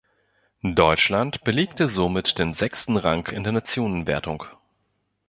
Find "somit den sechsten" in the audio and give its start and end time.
1.87-2.97